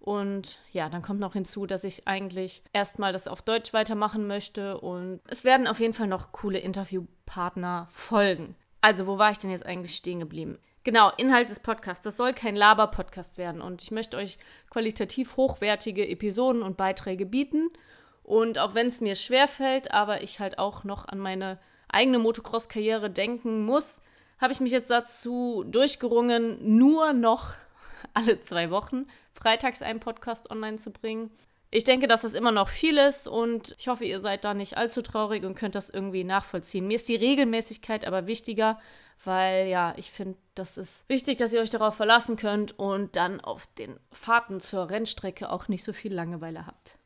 Und 0.00 0.58
ja, 0.70 0.90
dann 0.90 1.00
kommt 1.00 1.20
noch 1.20 1.32
hinzu, 1.32 1.64
dass 1.64 1.82
ich 1.82 2.06
eigentlich 2.06 2.62
erstmal 2.74 3.14
das 3.14 3.26
auf 3.26 3.40
Deutsch 3.40 3.72
weitermachen 3.72 4.26
möchte. 4.26 4.78
Und 4.78 5.20
es 5.28 5.44
werden 5.44 5.66
auf 5.66 5.80
jeden 5.80 5.94
Fall 5.94 6.08
noch 6.08 6.32
coole 6.32 6.58
Interviewpartner 6.58 7.88
folgen. 7.90 8.54
Also, 8.82 9.06
wo 9.06 9.16
war 9.16 9.30
ich 9.30 9.38
denn 9.38 9.50
jetzt 9.50 9.64
eigentlich 9.64 9.94
stehen 9.94 10.20
geblieben? 10.20 10.58
Genau, 10.84 11.10
Inhalt 11.16 11.48
des 11.48 11.60
Podcasts. 11.60 12.04
Das 12.04 12.18
soll 12.18 12.34
kein 12.34 12.54
Laber-Podcast 12.54 13.38
werden. 13.38 13.62
Und 13.62 13.82
ich 13.82 13.90
möchte 13.90 14.18
euch 14.18 14.38
qualitativ 14.68 15.38
hochwertige 15.38 16.06
Episoden 16.06 16.62
und 16.62 16.76
Beiträge 16.76 17.24
bieten. 17.24 17.70
Und 18.22 18.58
auch 18.58 18.74
wenn 18.74 18.88
es 18.88 19.00
mir 19.00 19.16
schwerfällt, 19.16 19.92
aber 19.92 20.22
ich 20.22 20.40
halt 20.40 20.58
auch 20.58 20.84
noch 20.84 21.08
an 21.08 21.18
meine 21.18 21.58
eigene 21.88 22.18
Motocross-Karriere 22.18 23.08
denken 23.08 23.64
muss, 23.64 24.02
habe 24.38 24.52
ich 24.52 24.60
mich 24.60 24.72
jetzt 24.72 24.90
dazu 24.90 25.64
durchgerungen, 25.66 26.76
nur 26.76 27.14
noch 27.14 27.54
alle 28.12 28.38
zwei 28.40 28.70
Wochen 28.70 29.06
freitags 29.32 29.80
einen 29.80 30.00
Podcast 30.00 30.50
online 30.50 30.76
zu 30.76 30.90
bringen. 30.90 31.30
Ich 31.74 31.82
denke, 31.82 32.06
dass 32.06 32.22
das 32.22 32.34
immer 32.34 32.52
noch 32.52 32.68
viel 32.68 32.98
ist 32.98 33.26
und 33.26 33.74
ich 33.80 33.88
hoffe, 33.88 34.04
ihr 34.04 34.20
seid 34.20 34.44
da 34.44 34.54
nicht 34.54 34.76
allzu 34.76 35.02
traurig 35.02 35.44
und 35.44 35.56
könnt 35.56 35.74
das 35.74 35.90
irgendwie 35.90 36.22
nachvollziehen. 36.22 36.86
Mir 36.86 36.94
ist 36.94 37.08
die 37.08 37.16
Regelmäßigkeit 37.16 38.06
aber 38.06 38.28
wichtiger, 38.28 38.78
weil 39.24 39.66
ja, 39.66 39.92
ich 39.96 40.12
finde, 40.12 40.38
das 40.54 40.78
ist 40.78 41.08
wichtig, 41.08 41.36
dass 41.38 41.52
ihr 41.52 41.60
euch 41.60 41.70
darauf 41.70 41.96
verlassen 41.96 42.36
könnt 42.36 42.78
und 42.78 43.16
dann 43.16 43.40
auf 43.40 43.66
den 43.74 43.98
Fahrten 44.12 44.60
zur 44.60 44.88
Rennstrecke 44.88 45.50
auch 45.50 45.66
nicht 45.66 45.82
so 45.82 45.92
viel 45.92 46.14
Langeweile 46.14 46.64
habt. 46.64 46.96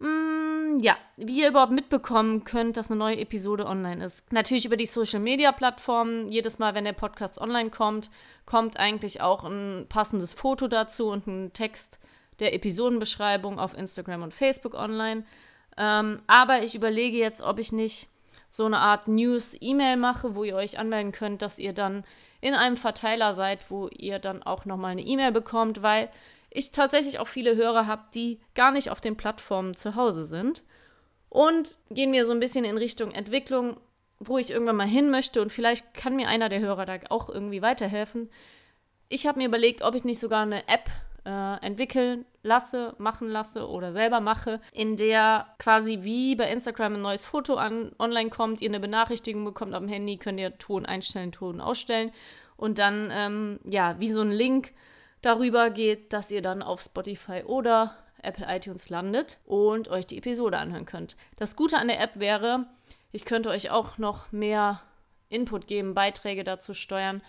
Mm, 0.00 0.80
ja, 0.80 0.96
wie 1.16 1.42
ihr 1.42 1.50
überhaupt 1.50 1.70
mitbekommen 1.70 2.42
könnt, 2.42 2.76
dass 2.76 2.90
eine 2.90 2.98
neue 2.98 3.20
Episode 3.20 3.64
online 3.64 4.04
ist. 4.04 4.32
Natürlich 4.32 4.66
über 4.66 4.76
die 4.76 4.86
Social 4.86 5.20
Media 5.20 5.52
Plattformen. 5.52 6.28
Jedes 6.30 6.58
Mal, 6.58 6.74
wenn 6.74 6.84
der 6.84 6.94
Podcast 6.94 7.40
online 7.40 7.70
kommt, 7.70 8.10
kommt 8.44 8.76
eigentlich 8.76 9.20
auch 9.20 9.44
ein 9.44 9.86
passendes 9.88 10.32
Foto 10.32 10.66
dazu 10.66 11.10
und 11.10 11.28
ein 11.28 11.52
Text 11.52 12.00
der 12.40 12.54
Episodenbeschreibung 12.54 13.58
auf 13.58 13.76
Instagram 13.76 14.22
und 14.22 14.34
Facebook 14.34 14.74
online. 14.74 15.24
Ähm, 15.76 16.22
aber 16.26 16.62
ich 16.62 16.74
überlege 16.74 17.16
jetzt, 17.16 17.40
ob 17.40 17.58
ich 17.58 17.72
nicht 17.72 18.08
so 18.50 18.64
eine 18.64 18.78
Art 18.78 19.08
News-E-Mail 19.08 19.96
mache, 19.96 20.34
wo 20.34 20.44
ihr 20.44 20.56
euch 20.56 20.78
anmelden 20.78 21.12
könnt, 21.12 21.42
dass 21.42 21.58
ihr 21.58 21.72
dann 21.72 22.04
in 22.40 22.54
einem 22.54 22.76
Verteiler 22.76 23.34
seid, 23.34 23.70
wo 23.70 23.88
ihr 23.88 24.18
dann 24.18 24.42
auch 24.42 24.64
nochmal 24.64 24.92
eine 24.92 25.02
E-Mail 25.02 25.32
bekommt, 25.32 25.82
weil 25.82 26.10
ich 26.50 26.70
tatsächlich 26.70 27.18
auch 27.18 27.26
viele 27.26 27.56
Hörer 27.56 27.86
habe, 27.86 28.04
die 28.14 28.40
gar 28.54 28.70
nicht 28.70 28.90
auf 28.90 29.00
den 29.00 29.16
Plattformen 29.16 29.74
zu 29.74 29.94
Hause 29.94 30.24
sind. 30.24 30.62
Und 31.28 31.78
gehen 31.90 32.12
wir 32.12 32.24
so 32.24 32.32
ein 32.32 32.40
bisschen 32.40 32.64
in 32.64 32.78
Richtung 32.78 33.12
Entwicklung, 33.12 33.78
wo 34.18 34.38
ich 34.38 34.50
irgendwann 34.50 34.76
mal 34.76 34.86
hin 34.86 35.10
möchte 35.10 35.42
und 35.42 35.52
vielleicht 35.52 35.92
kann 35.92 36.16
mir 36.16 36.28
einer 36.28 36.48
der 36.48 36.60
Hörer 36.60 36.86
da 36.86 36.98
auch 37.10 37.28
irgendwie 37.28 37.60
weiterhelfen. 37.60 38.30
Ich 39.08 39.26
habe 39.26 39.38
mir 39.38 39.48
überlegt, 39.48 39.82
ob 39.82 39.94
ich 39.94 40.04
nicht 40.04 40.18
sogar 40.18 40.42
eine 40.42 40.66
App 40.68 40.90
äh, 41.26 41.56
entwickeln 41.64 42.24
lasse, 42.42 42.94
machen 42.98 43.28
lasse 43.28 43.68
oder 43.68 43.92
selber 43.92 44.20
mache, 44.20 44.60
in 44.72 44.96
der 44.96 45.46
quasi 45.58 45.98
wie 46.02 46.36
bei 46.36 46.50
Instagram 46.50 46.94
ein 46.94 47.02
neues 47.02 47.26
Foto 47.26 47.56
an, 47.56 47.92
online 47.98 48.30
kommt, 48.30 48.62
ihr 48.62 48.70
eine 48.70 48.80
Benachrichtigung 48.80 49.44
bekommt 49.44 49.74
dem 49.74 49.88
Handy, 49.88 50.16
könnt 50.16 50.38
ihr 50.38 50.56
Ton 50.56 50.86
einstellen, 50.86 51.32
Ton 51.32 51.60
ausstellen 51.60 52.12
und 52.56 52.78
dann, 52.78 53.10
ähm, 53.12 53.58
ja, 53.64 53.98
wie 53.98 54.10
so 54.10 54.20
ein 54.20 54.30
Link 54.30 54.72
darüber 55.20 55.70
geht, 55.70 56.12
dass 56.12 56.30
ihr 56.30 56.42
dann 56.42 56.62
auf 56.62 56.80
Spotify 56.80 57.42
oder 57.44 57.96
Apple 58.22 58.46
iTunes 58.48 58.88
landet 58.88 59.38
und 59.44 59.88
euch 59.88 60.06
die 60.06 60.18
Episode 60.18 60.58
anhören 60.58 60.86
könnt. 60.86 61.16
Das 61.36 61.56
Gute 61.56 61.78
an 61.78 61.88
der 61.88 62.00
App 62.00 62.18
wäre, 62.20 62.66
ich 63.12 63.24
könnte 63.24 63.50
euch 63.50 63.70
auch 63.70 63.98
noch 63.98 64.30
mehr 64.30 64.80
Input 65.28 65.66
geben, 65.66 65.94
Beiträge 65.94 66.44
dazu 66.44 66.72
steuern 66.72 67.20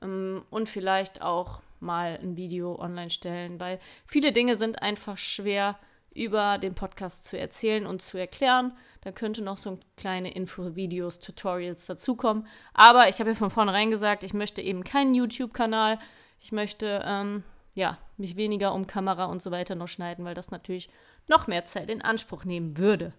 ähm, 0.00 0.42
und 0.50 0.70
vielleicht 0.70 1.20
auch 1.20 1.60
mal 1.82 2.18
ein 2.22 2.36
Video 2.36 2.78
online 2.78 3.10
stellen, 3.10 3.60
weil 3.60 3.78
viele 4.06 4.32
Dinge 4.32 4.56
sind 4.56 4.80
einfach 4.80 5.18
schwer 5.18 5.78
über 6.14 6.58
den 6.58 6.74
Podcast 6.74 7.24
zu 7.24 7.38
erzählen 7.38 7.86
und 7.86 8.02
zu 8.02 8.18
erklären. 8.18 8.72
Da 9.00 9.12
könnte 9.12 9.42
noch 9.42 9.58
so 9.58 9.78
kleine 9.96 10.32
Info-Videos, 10.32 11.20
Tutorials 11.20 11.86
dazukommen. 11.86 12.46
Aber 12.74 13.08
ich 13.08 13.18
habe 13.18 13.30
ja 13.30 13.36
von 13.36 13.50
vornherein 13.50 13.90
gesagt, 13.90 14.22
ich 14.22 14.34
möchte 14.34 14.62
eben 14.62 14.84
keinen 14.84 15.14
YouTube-Kanal. 15.14 15.98
Ich 16.40 16.52
möchte 16.52 17.02
ähm, 17.04 17.44
ja, 17.74 17.98
mich 18.16 18.36
weniger 18.36 18.74
um 18.74 18.86
Kamera 18.86 19.24
und 19.26 19.40
so 19.40 19.50
weiter 19.50 19.74
noch 19.74 19.88
schneiden, 19.88 20.24
weil 20.24 20.34
das 20.34 20.50
natürlich 20.50 20.90
noch 21.28 21.46
mehr 21.46 21.64
Zeit 21.64 21.90
in 21.90 22.02
Anspruch 22.02 22.44
nehmen 22.44 22.76
würde. 22.76 23.12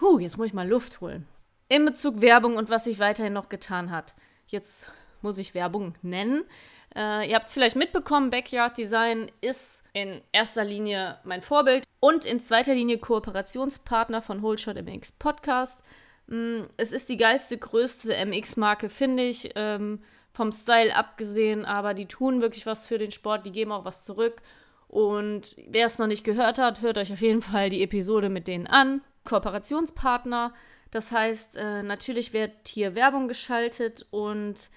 Huh, 0.00 0.18
jetzt 0.18 0.36
muss 0.36 0.48
ich 0.48 0.54
mal 0.54 0.68
Luft 0.68 1.00
holen. 1.00 1.26
In 1.68 1.84
Bezug 1.84 2.20
Werbung 2.20 2.56
und 2.56 2.68
was 2.68 2.84
sich 2.84 2.98
weiterhin 2.98 3.32
noch 3.32 3.48
getan 3.48 3.90
hat. 3.90 4.14
Jetzt 4.46 4.90
muss 5.24 5.38
ich 5.38 5.54
Werbung 5.54 5.94
nennen. 6.02 6.44
Äh, 6.94 7.28
ihr 7.28 7.34
habt 7.34 7.48
es 7.48 7.54
vielleicht 7.54 7.74
mitbekommen, 7.74 8.30
Backyard 8.30 8.78
Design 8.78 9.32
ist 9.40 9.82
in 9.92 10.20
erster 10.30 10.64
Linie 10.64 11.18
mein 11.24 11.42
Vorbild 11.42 11.84
und 11.98 12.24
in 12.24 12.38
zweiter 12.38 12.74
Linie 12.74 12.98
Kooperationspartner 12.98 14.22
von 14.22 14.42
Holeshot 14.42 14.80
MX 14.80 15.12
Podcast. 15.12 15.82
Mm, 16.28 16.62
es 16.76 16.92
ist 16.92 17.08
die 17.08 17.16
geilste, 17.16 17.58
größte 17.58 18.14
MX-Marke, 18.24 18.88
finde 18.88 19.24
ich, 19.24 19.50
ähm, 19.56 20.00
vom 20.32 20.52
Style 20.52 20.94
abgesehen, 20.94 21.64
aber 21.64 21.94
die 21.94 22.06
tun 22.06 22.40
wirklich 22.40 22.66
was 22.66 22.86
für 22.86 22.98
den 22.98 23.10
Sport, 23.10 23.46
die 23.46 23.52
geben 23.52 23.72
auch 23.72 23.84
was 23.84 24.04
zurück. 24.04 24.42
Und 24.88 25.56
wer 25.66 25.86
es 25.86 25.98
noch 25.98 26.06
nicht 26.06 26.22
gehört 26.22 26.58
hat, 26.58 26.82
hört 26.82 26.98
euch 26.98 27.12
auf 27.12 27.20
jeden 27.20 27.42
Fall 27.42 27.70
die 27.70 27.82
Episode 27.82 28.28
mit 28.28 28.46
denen 28.46 28.66
an. 28.66 29.00
Kooperationspartner, 29.24 30.52
das 30.90 31.10
heißt, 31.10 31.56
äh, 31.56 31.82
natürlich 31.82 32.32
wird 32.32 32.68
hier 32.68 32.94
Werbung 32.94 33.26
geschaltet 33.26 34.06
und 34.10 34.70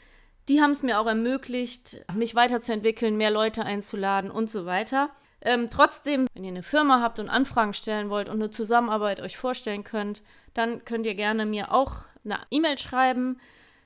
die 0.50 0.62
haben 0.62 0.72
es 0.72 0.84
mir 0.84 1.00
auch 1.00 1.08
ermöglicht, 1.08 2.04
mich 2.14 2.36
weiterzuentwickeln, 2.36 3.18
mehr 3.18 3.32
Leute 3.32 3.66
einzuladen 3.66 4.32
und 4.32 4.50
so 4.50 4.66
weiter. 4.66 5.10
Ähm, 5.42 5.70
trotzdem, 5.70 6.28
wenn 6.34 6.44
ihr 6.44 6.52
eine 6.52 6.64
Firma 6.64 7.02
habt 7.02 7.20
und 7.20 7.30
Anfragen 7.30 7.74
stellen 7.74 8.10
wollt 8.10 8.30
und 8.30 8.36
eine 8.36 8.50
Zusammenarbeit 8.50 9.20
euch 9.20 9.38
vorstellen 9.38 9.84
könnt, 9.84 10.24
dann 10.54 10.84
könnt 10.84 11.06
ihr 11.06 11.16
gerne 11.16 11.46
mir 11.46 11.72
auch 11.72 12.04
eine 12.26 12.40
E-Mail 12.50 12.78
schreiben. 12.78 13.40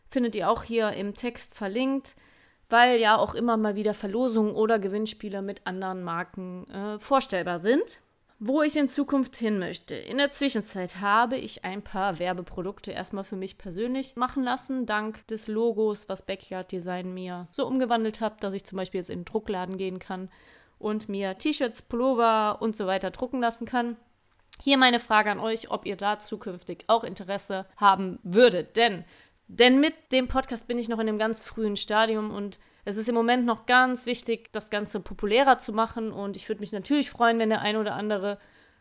Findet 0.10 0.36
ihr 0.36 0.50
auch 0.50 0.64
hier 0.64 0.92
im 0.92 1.14
Text 1.14 1.56
verlinkt, 1.56 2.16
weil 2.70 3.00
ja 3.00 3.18
auch 3.18 3.36
immer 3.36 3.58
mal 3.58 3.76
wieder 3.76 3.94
Verlosungen 3.94 4.56
oder 4.56 4.80
Gewinnspiele 4.80 5.42
mit 5.42 5.66
anderen 5.66 6.04
Marken 6.04 6.70
äh, 6.70 7.00
vorstellbar 7.00 7.60
sind 7.60 8.00
wo 8.44 8.64
ich 8.64 8.76
in 8.76 8.88
Zukunft 8.88 9.36
hin 9.36 9.60
möchte. 9.60 9.94
In 9.94 10.18
der 10.18 10.32
Zwischenzeit 10.32 11.00
habe 11.00 11.38
ich 11.38 11.64
ein 11.64 11.84
paar 11.84 12.18
Werbeprodukte 12.18 12.90
erstmal 12.92 13.24
für 13.24 13.36
mich 13.36 13.60
persönlich 13.60 14.16
machen 14.16 14.44
lassen, 14.44 14.88
dank 14.88 15.28
des 15.28 15.48
Logos, 15.48 16.10
was 16.10 16.26
Backyard 16.26 16.72
Design 16.72 17.14
mir 17.14 17.48
so 17.52 17.68
umgewandelt 17.68 18.20
hat, 18.20 18.44
dass 18.44 18.56
ich 18.56 18.64
zum 18.64 18.78
Beispiel 18.78 19.00
jetzt 19.00 19.12
in 19.12 19.20
den 19.20 19.26
Druckladen 19.26 19.78
gehen 19.78 20.00
kann 20.00 20.32
und 20.80 21.08
mir 21.08 21.38
T-Shirts, 21.38 21.84
Pullover 21.84 22.64
und 22.64 22.76
so 22.76 22.88
weiter 22.88 23.12
drucken 23.12 23.42
lassen 23.42 23.68
kann. 23.68 23.96
Hier 24.60 24.80
meine 24.80 25.00
Frage 25.00 25.30
an 25.30 25.40
euch, 25.40 25.70
ob 25.70 25.86
ihr 25.86 25.96
da 25.96 26.18
zukünftig 26.18 26.86
auch 26.88 27.04
Interesse 27.04 27.68
haben 27.78 28.18
würdet. 28.24 28.76
Denn, 28.76 29.06
denn 29.50 29.80
mit 29.80 29.94
dem 30.12 30.28
Podcast 30.28 30.68
bin 30.68 30.80
ich 30.80 30.90
noch 30.90 30.98
in 30.98 31.08
einem 31.08 31.20
ganz 31.20 31.44
frühen 31.44 31.76
Stadium 31.76 32.32
und 32.32 32.58
es 32.86 32.98
ist 32.98 33.10
im 33.10 33.16
Moment 33.16 33.46
noch 33.46 33.66
ganz 33.66 34.06
wichtig, 34.06 34.52
das 34.52 34.70
Ganze 34.70 35.00
populärer 35.00 35.58
zu 35.58 35.74
machen 35.74 36.12
und 36.12 36.36
ich 36.36 36.48
würde 36.50 36.62
mich 36.62 36.72
natürlich 36.72 37.10
freuen, 37.10 37.40
wenn 37.40 37.50
der 37.50 37.62
ein 37.62 37.78
oder 37.78 37.96
andere 37.96 38.40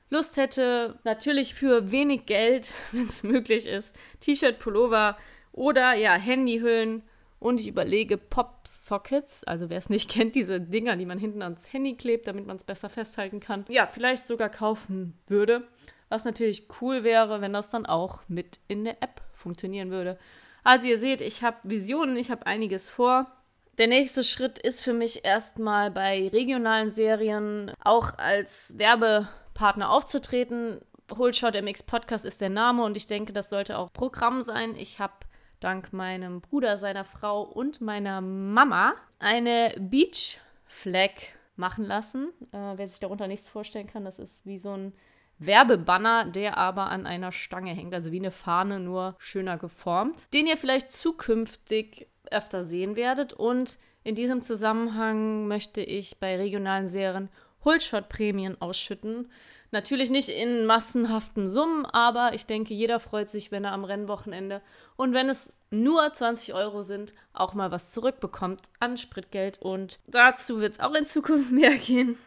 Lust 0.08 0.36
hätte, 0.36 0.98
natürlich 1.04 1.54
für 1.54 1.92
wenig 1.92 2.26
Geld, 2.26 2.72
wenn 2.92 3.06
es 3.06 3.22
möglich 3.22 3.66
ist, 3.66 3.96
T-Shirt, 4.20 4.58
Pullover 4.58 5.16
oder 5.52 5.94
ja, 5.94 6.14
Handyhüllen 6.14 7.02
und 7.38 7.58
ich 7.58 7.68
überlege 7.68 8.18
Pop-Sockets, 8.18 9.44
also 9.44 9.70
wer 9.70 9.78
es 9.78 9.88
nicht 9.88 10.10
kennt, 10.10 10.34
diese 10.34 10.60
Dinger, 10.60 10.96
die 10.96 11.06
man 11.06 11.18
hinten 11.18 11.42
ans 11.42 11.72
Handy 11.72 11.96
klebt, 11.96 12.26
damit 12.26 12.46
man 12.46 12.56
es 12.56 12.64
besser 12.64 12.90
festhalten 12.90 13.40
kann, 13.40 13.64
ja, 13.68 13.86
vielleicht 13.86 14.26
sogar 14.26 14.48
kaufen 14.48 15.14
würde. 15.26 15.66
Was 16.08 16.24
natürlich 16.24 16.66
cool 16.80 17.04
wäre, 17.04 17.40
wenn 17.40 17.52
das 17.52 17.70
dann 17.70 17.86
auch 17.86 18.22
mit 18.26 18.58
in 18.66 18.82
der 18.82 19.00
App 19.00 19.20
funktionieren 19.32 19.92
würde. 19.92 20.18
Also 20.64 20.88
ihr 20.88 20.98
seht, 20.98 21.20
ich 21.20 21.44
habe 21.44 21.56
Visionen, 21.62 22.16
ich 22.16 22.32
habe 22.32 22.46
einiges 22.46 22.88
vor. 22.88 23.30
Der 23.78 23.86
nächste 23.86 24.24
Schritt 24.24 24.58
ist 24.58 24.82
für 24.82 24.92
mich 24.92 25.24
erstmal 25.24 25.90
bei 25.90 26.28
regionalen 26.28 26.90
Serien 26.90 27.72
auch 27.82 28.18
als 28.18 28.74
Werbepartner 28.76 29.90
aufzutreten. 29.90 30.80
Holshot 31.10 31.60
MX 31.60 31.84
Podcast 31.84 32.24
ist 32.24 32.40
der 32.40 32.50
Name 32.50 32.84
und 32.84 32.96
ich 32.96 33.06
denke, 33.06 33.32
das 33.32 33.48
sollte 33.48 33.78
auch 33.78 33.92
Programm 33.92 34.42
sein. 34.42 34.74
Ich 34.76 34.98
habe 34.98 35.14
dank 35.60 35.92
meinem 35.92 36.40
Bruder, 36.40 36.76
seiner 36.76 37.04
Frau 37.04 37.42
und 37.42 37.80
meiner 37.80 38.20
Mama 38.20 38.94
eine 39.18 39.74
Beach 39.78 40.38
Flag 40.66 41.10
machen 41.56 41.84
lassen. 41.84 42.30
Äh, 42.52 42.76
wer 42.76 42.88
sich 42.88 43.00
darunter 43.00 43.28
nichts 43.28 43.48
vorstellen 43.48 43.86
kann, 43.86 44.04
das 44.04 44.18
ist 44.18 44.46
wie 44.46 44.58
so 44.58 44.76
ein 44.76 44.92
Werbebanner, 45.38 46.26
der 46.26 46.58
aber 46.58 46.90
an 46.90 47.06
einer 47.06 47.32
Stange 47.32 47.72
hängt, 47.72 47.94
also 47.94 48.12
wie 48.12 48.18
eine 48.18 48.30
Fahne, 48.30 48.78
nur 48.78 49.16
schöner 49.18 49.56
geformt, 49.56 50.32
den 50.32 50.46
ihr 50.46 50.56
vielleicht 50.56 50.92
zukünftig 50.92 52.08
öfter 52.32 52.64
sehen 52.64 52.96
werdet. 52.96 53.32
Und 53.32 53.78
in 54.02 54.14
diesem 54.14 54.42
Zusammenhang 54.42 55.46
möchte 55.48 55.80
ich 55.80 56.18
bei 56.18 56.36
regionalen 56.36 56.86
Serien 56.86 57.28
Hullshot-Prämien 57.64 58.60
ausschütten. 58.60 59.30
Natürlich 59.72 60.10
nicht 60.10 60.30
in 60.30 60.66
massenhaften 60.66 61.48
Summen, 61.48 61.86
aber 61.86 62.34
ich 62.34 62.46
denke, 62.46 62.74
jeder 62.74 62.98
freut 62.98 63.30
sich, 63.30 63.52
wenn 63.52 63.64
er 63.64 63.72
am 63.72 63.84
Rennwochenende 63.84 64.62
und 64.96 65.14
wenn 65.14 65.28
es 65.28 65.52
nur 65.70 66.12
20 66.12 66.54
Euro 66.54 66.82
sind, 66.82 67.12
auch 67.32 67.54
mal 67.54 67.70
was 67.70 67.92
zurückbekommt 67.92 68.62
an 68.80 68.96
Spritgeld. 68.96 69.58
Und 69.62 70.00
dazu 70.08 70.60
wird 70.60 70.74
es 70.74 70.80
auch 70.80 70.94
in 70.94 71.06
Zukunft 71.06 71.50
mehr 71.52 71.76
gehen. 71.76 72.18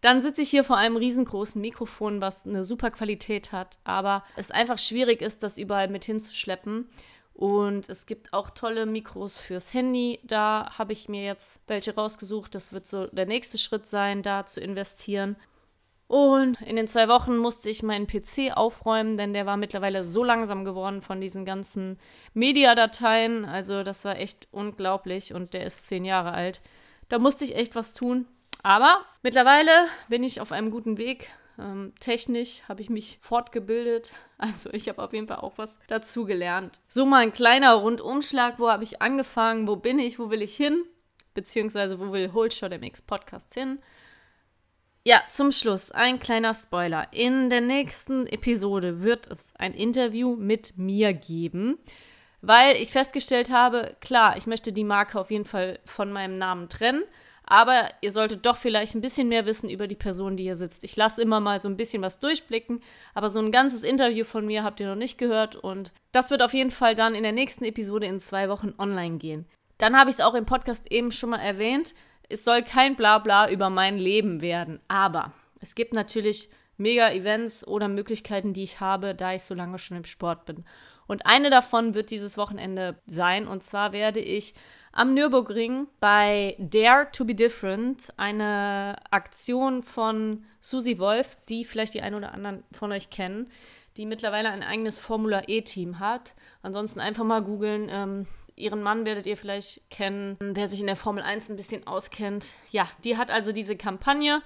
Dann 0.00 0.20
sitze 0.20 0.42
ich 0.42 0.50
hier 0.50 0.62
vor 0.62 0.76
einem 0.76 0.96
riesengroßen 0.96 1.60
Mikrofon, 1.60 2.20
was 2.20 2.46
eine 2.46 2.62
super 2.62 2.92
Qualität 2.92 3.50
hat, 3.50 3.78
aber 3.82 4.22
es 4.36 4.52
einfach 4.52 4.78
schwierig 4.78 5.20
ist, 5.22 5.42
das 5.42 5.58
überall 5.58 5.88
mit 5.88 6.04
hinzuschleppen. 6.04 6.88
Und 7.36 7.90
es 7.90 8.06
gibt 8.06 8.32
auch 8.32 8.48
tolle 8.48 8.86
Mikros 8.86 9.36
fürs 9.36 9.74
Handy. 9.74 10.20
Da 10.24 10.70
habe 10.78 10.94
ich 10.94 11.10
mir 11.10 11.22
jetzt 11.22 11.60
welche 11.66 11.94
rausgesucht. 11.94 12.54
Das 12.54 12.72
wird 12.72 12.86
so 12.86 13.08
der 13.08 13.26
nächste 13.26 13.58
Schritt 13.58 13.86
sein, 13.86 14.22
da 14.22 14.46
zu 14.46 14.58
investieren. 14.58 15.36
Und 16.08 16.62
in 16.62 16.76
den 16.76 16.88
zwei 16.88 17.08
Wochen 17.08 17.36
musste 17.36 17.68
ich 17.68 17.82
meinen 17.82 18.06
PC 18.06 18.56
aufräumen, 18.56 19.18
denn 19.18 19.34
der 19.34 19.44
war 19.44 19.58
mittlerweile 19.58 20.06
so 20.06 20.24
langsam 20.24 20.64
geworden 20.64 21.02
von 21.02 21.20
diesen 21.20 21.44
ganzen 21.44 21.98
Mediadateien. 22.32 23.44
Also 23.44 23.82
das 23.82 24.06
war 24.06 24.16
echt 24.16 24.48
unglaublich 24.50 25.34
und 25.34 25.52
der 25.52 25.66
ist 25.66 25.88
zehn 25.88 26.06
Jahre 26.06 26.32
alt. 26.32 26.62
Da 27.10 27.18
musste 27.18 27.44
ich 27.44 27.54
echt 27.54 27.74
was 27.74 27.92
tun. 27.92 28.26
Aber 28.62 29.04
mittlerweile 29.22 29.70
bin 30.08 30.24
ich 30.24 30.40
auf 30.40 30.52
einem 30.52 30.70
guten 30.70 30.96
Weg. 30.96 31.28
Ähm, 31.58 31.94
technisch 32.00 32.62
habe 32.68 32.82
ich 32.82 32.90
mich 32.90 33.18
fortgebildet. 33.22 34.12
Also 34.38 34.70
ich 34.74 34.86
habe 34.90 35.02
auf 35.02 35.14
jeden 35.14 35.28
Fall 35.28 35.38
auch 35.38 35.56
was 35.56 35.78
dazu 35.86 36.26
gelernt. 36.26 36.78
So 36.88 37.06
mal 37.06 37.22
ein 37.22 37.32
kleiner 37.32 37.72
Rundumschlag. 37.72 38.58
Wo 38.58 38.68
habe 38.68 38.84
ich 38.84 39.00
angefangen? 39.00 39.66
Wo 39.66 39.76
bin 39.76 39.98
ich? 39.98 40.18
Wo 40.18 40.28
will 40.28 40.42
ich 40.42 40.54
hin? 40.54 40.84
Beziehungsweise 41.32 41.98
wo 41.98 42.12
will 42.12 42.34
Holshot 42.34 42.78
MX 42.78 43.00
Podcast 43.00 43.54
hin? 43.54 43.78
Ja, 45.04 45.22
zum 45.30 45.52
Schluss 45.52 45.92
ein 45.92 46.18
kleiner 46.18 46.52
Spoiler. 46.52 47.06
In 47.12 47.48
der 47.48 47.60
nächsten 47.60 48.26
Episode 48.26 49.02
wird 49.02 49.26
es 49.30 49.54
ein 49.56 49.72
Interview 49.72 50.34
mit 50.34 50.76
mir 50.76 51.14
geben, 51.14 51.78
weil 52.42 52.74
ich 52.74 52.90
festgestellt 52.90 53.48
habe, 53.48 53.96
klar, 54.00 54.36
ich 54.36 54.46
möchte 54.46 54.72
die 54.72 54.82
Marke 54.82 55.20
auf 55.20 55.30
jeden 55.30 55.44
Fall 55.44 55.78
von 55.84 56.12
meinem 56.12 56.38
Namen 56.38 56.68
trennen. 56.68 57.04
Aber 57.46 57.88
ihr 58.00 58.10
solltet 58.10 58.44
doch 58.44 58.56
vielleicht 58.56 58.94
ein 58.94 59.00
bisschen 59.00 59.28
mehr 59.28 59.46
wissen 59.46 59.70
über 59.70 59.86
die 59.86 59.94
Person, 59.94 60.36
die 60.36 60.42
hier 60.42 60.56
sitzt. 60.56 60.82
Ich 60.82 60.96
lasse 60.96 61.22
immer 61.22 61.38
mal 61.38 61.60
so 61.60 61.68
ein 61.68 61.76
bisschen 61.76 62.02
was 62.02 62.18
durchblicken, 62.18 62.82
aber 63.14 63.30
so 63.30 63.38
ein 63.38 63.52
ganzes 63.52 63.84
Interview 63.84 64.24
von 64.24 64.44
mir 64.44 64.64
habt 64.64 64.80
ihr 64.80 64.88
noch 64.88 64.96
nicht 64.96 65.16
gehört 65.16 65.54
und 65.54 65.92
das 66.10 66.30
wird 66.30 66.42
auf 66.42 66.54
jeden 66.54 66.72
Fall 66.72 66.96
dann 66.96 67.14
in 67.14 67.22
der 67.22 67.32
nächsten 67.32 67.64
Episode 67.64 68.06
in 68.06 68.18
zwei 68.18 68.48
Wochen 68.48 68.74
online 68.78 69.18
gehen. 69.18 69.46
Dann 69.78 69.96
habe 69.96 70.10
ich 70.10 70.16
es 70.16 70.22
auch 70.22 70.34
im 70.34 70.46
Podcast 70.46 70.90
eben 70.90 71.12
schon 71.12 71.30
mal 71.30 71.38
erwähnt. 71.38 71.94
Es 72.28 72.44
soll 72.44 72.62
kein 72.62 72.96
Blabla 72.96 73.48
über 73.50 73.70
mein 73.70 73.96
Leben 73.96 74.40
werden, 74.40 74.80
aber 74.88 75.32
es 75.60 75.76
gibt 75.76 75.92
natürlich 75.92 76.50
mega 76.76 77.10
Events 77.10 77.66
oder 77.66 77.88
Möglichkeiten, 77.88 78.52
die 78.52 78.62
ich 78.62 78.80
habe, 78.80 79.14
da 79.14 79.34
ich 79.34 79.42
so 79.42 79.54
lange 79.54 79.78
schon 79.78 79.96
im 79.96 80.04
Sport 80.04 80.44
bin. 80.44 80.64
Und 81.06 81.24
eine 81.24 81.50
davon 81.50 81.94
wird 81.94 82.10
dieses 82.10 82.36
Wochenende 82.36 82.98
sein. 83.06 83.46
Und 83.46 83.62
zwar 83.62 83.92
werde 83.92 84.20
ich 84.20 84.54
am 84.92 85.14
Nürburgring 85.14 85.86
bei 86.00 86.56
Dare 86.58 87.08
to 87.12 87.24
be 87.24 87.34
Different, 87.34 88.12
eine 88.16 88.96
Aktion 89.10 89.82
von 89.82 90.44
Susi 90.60 90.98
Wolf, 90.98 91.36
die 91.48 91.64
vielleicht 91.64 91.94
die 91.94 92.02
einen 92.02 92.16
oder 92.16 92.32
anderen 92.32 92.64
von 92.72 92.90
euch 92.92 93.10
kennen, 93.10 93.48
die 93.96 94.06
mittlerweile 94.06 94.50
ein 94.50 94.62
eigenes 94.62 94.98
Formula 94.98 95.42
E-Team 95.46 96.00
hat. 96.00 96.34
Ansonsten 96.62 97.00
einfach 97.00 97.24
mal 97.24 97.42
googeln. 97.42 97.88
Ähm, 97.90 98.26
ihren 98.56 98.82
Mann 98.82 99.04
werdet 99.04 99.26
ihr 99.26 99.36
vielleicht 99.36 99.88
kennen, 99.90 100.38
der 100.40 100.66
sich 100.66 100.80
in 100.80 100.86
der 100.86 100.96
Formel 100.96 101.22
1 101.22 101.50
ein 101.50 101.56
bisschen 101.56 101.86
auskennt. 101.86 102.54
Ja, 102.70 102.88
die 103.04 103.16
hat 103.16 103.30
also 103.30 103.52
diese 103.52 103.76
Kampagne. 103.76 104.42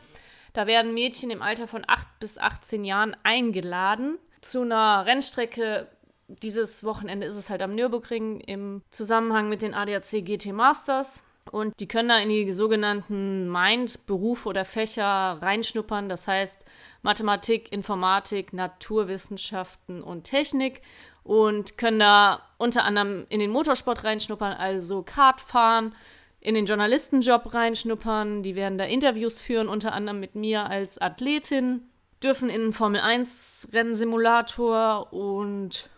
Da 0.53 0.67
werden 0.67 0.95
Mädchen 0.95 1.31
im 1.31 1.43
Alter 1.43 1.69
von 1.69 1.85
8 1.87 2.07
bis 2.19 2.39
18 2.39 2.85
Jahren 2.85 3.17
eingeladen 3.23 4.19
zu 4.41 4.63
einer 4.63 5.05
Rennstrecke 5.07 5.89
dieses 6.29 6.85
Wochenende 6.85 7.27
ist 7.27 7.37
es 7.37 7.51
halt 7.51 7.63
am 7.63 7.75
Nürburgring 7.75 8.41
im 8.41 8.83
Zusammenhang 8.91 9.49
mit 9.49 9.63
den 9.63 9.75
ADAC 9.75 10.25
GT 10.25 10.53
Masters. 10.53 11.23
Und 11.51 11.81
die 11.81 11.89
können 11.89 12.09
da 12.09 12.19
in 12.19 12.29
die 12.29 12.53
sogenannten 12.53 13.51
Mind-Berufe 13.51 14.49
oder 14.49 14.65
Fächer 14.65 15.39
reinschnuppern. 15.41 16.09
Das 16.09 16.29
heißt 16.29 16.65
Mathematik, 17.03 17.73
Informatik, 17.73 18.53
Naturwissenschaften 18.53 20.03
und 20.03 20.25
Technik. 20.25 20.83
Und 21.25 21.77
können 21.77 21.99
da 21.99 22.43
unter 22.59 22.85
anderem 22.85 23.27
in 23.29 23.41
den 23.41 23.51
Motorsport 23.51 24.05
reinschnuppern, 24.05 24.53
also 24.53 25.03
Kart 25.03 25.41
fahren, 25.41 25.95
in 26.41 26.55
den 26.55 26.67
Journalistenjob 26.67 27.55
reinschnuppern. 27.55 28.43
Die 28.43 28.57
werden 28.57 28.79
da 28.79 28.85
Interviews 28.85 29.41
führen, 29.41 29.69
unter 29.69 29.93
anderem 29.93 30.21
mit 30.21 30.35
mir 30.35 30.67
als 30.67 30.99
Athletin. 30.99 31.83
Dürfen 32.23 32.51
in 32.51 32.61
einen 32.61 32.73
Formel 32.73 33.01
1 33.01 33.69
Rennsimulator 33.73 35.13
und 35.13 35.89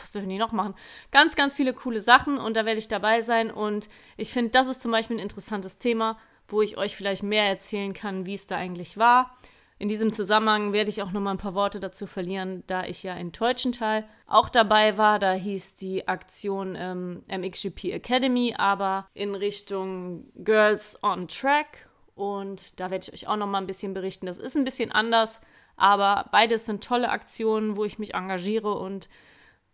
was 0.00 0.12
dürfen 0.12 0.28
die 0.28 0.38
noch 0.38 0.52
machen? 0.52 0.74
Ganz, 1.10 1.36
ganz 1.36 1.54
viele 1.54 1.72
coole 1.72 2.00
Sachen 2.00 2.38
und 2.38 2.56
da 2.56 2.64
werde 2.64 2.78
ich 2.78 2.88
dabei 2.88 3.20
sein. 3.20 3.50
Und 3.50 3.88
ich 4.16 4.32
finde, 4.32 4.50
das 4.50 4.68
ist 4.68 4.80
zum 4.80 4.90
Beispiel 4.90 5.16
ein 5.16 5.22
interessantes 5.22 5.78
Thema, 5.78 6.18
wo 6.48 6.62
ich 6.62 6.76
euch 6.78 6.96
vielleicht 6.96 7.22
mehr 7.22 7.44
erzählen 7.44 7.92
kann, 7.92 8.26
wie 8.26 8.34
es 8.34 8.46
da 8.46 8.56
eigentlich 8.56 8.96
war. 8.96 9.36
In 9.80 9.88
diesem 9.88 10.12
Zusammenhang 10.12 10.72
werde 10.72 10.90
ich 10.90 11.02
auch 11.02 11.12
noch 11.12 11.20
mal 11.20 11.30
ein 11.30 11.38
paar 11.38 11.54
Worte 11.54 11.78
dazu 11.78 12.08
verlieren, 12.08 12.64
da 12.66 12.84
ich 12.84 13.04
ja 13.04 13.14
in 13.14 13.32
Teutschenthal 13.32 14.08
auch 14.26 14.48
dabei 14.48 14.98
war. 14.98 15.20
Da 15.20 15.32
hieß 15.34 15.76
die 15.76 16.08
Aktion 16.08 16.76
ähm, 16.76 17.22
MXGP 17.28 17.92
Academy, 17.92 18.54
aber 18.58 19.06
in 19.14 19.36
Richtung 19.36 20.32
Girls 20.34 20.98
on 21.04 21.28
Track. 21.28 21.88
Und 22.16 22.80
da 22.80 22.90
werde 22.90 23.04
ich 23.06 23.12
euch 23.12 23.28
auch 23.28 23.36
noch 23.36 23.46
mal 23.46 23.58
ein 23.58 23.68
bisschen 23.68 23.94
berichten. 23.94 24.26
Das 24.26 24.38
ist 24.38 24.56
ein 24.56 24.64
bisschen 24.64 24.90
anders, 24.90 25.40
aber 25.76 26.28
beides 26.32 26.66
sind 26.66 26.82
tolle 26.82 27.10
Aktionen, 27.10 27.76
wo 27.76 27.84
ich 27.84 28.00
mich 28.00 28.14
engagiere 28.14 28.74
und 28.74 29.08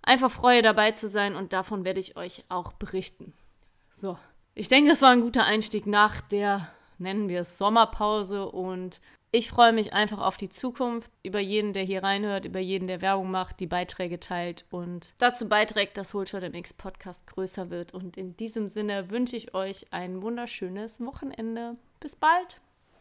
einfach 0.02 0.30
freue, 0.30 0.61
dabei 0.61 0.90
zu 0.90 1.08
sein. 1.08 1.34
Und 1.34 1.54
davon 1.54 1.87
werde 1.87 2.00
ich 2.00 2.18
euch 2.18 2.44
auch 2.50 2.75
berichten. 2.75 3.32
So, 3.90 4.18
ich 4.54 4.68
denke, 4.68 4.90
das 4.90 5.00
war 5.00 5.11
ein 5.11 5.23
guter 5.23 5.44
Einstieg 5.44 5.87
nach 5.87 6.20
der, 6.20 6.68
nennen 6.99 7.30
wir 7.30 7.40
es, 7.40 7.56
Sommerpause. 7.56 8.46
Und 8.50 9.00
ich 9.35 9.49
freue 9.49 9.73
mich 9.73 9.93
einfach 9.93 10.21
auf 10.21 10.37
die 10.37 10.49
Zukunft, 10.49 11.11
über 11.25 11.41
jeden, 11.41 11.73
der 11.73 11.83
hier 11.83 12.05
reinhört, 12.05 12.45
über 12.45 12.61
jeden, 12.61 12.87
der 12.87 13.03
Werbung 13.03 13.33
macht, 13.33 13.59
die 13.59 13.67
Beiträge 13.67 14.21
teilt 14.21 14.64
und 14.71 15.12
dazu 15.19 15.49
beiträgt, 15.49 15.97
dass 15.97 16.14
Holshot 16.14 16.45
MX 16.45 16.75
Podcast 16.75 17.26
größer 17.26 17.69
wird. 17.69 17.93
Und 17.93 18.17
in 18.17 18.37
diesem 18.37 18.69
Sinne 18.69 19.11
wünsche 19.11 19.37
ich 19.37 19.53
euch 19.53 19.93
ein 19.93 20.23
wunderschönes 20.23 21.05
Wochenende. 21.05 21.76
Bis 21.99 22.14
bald! 22.14 22.61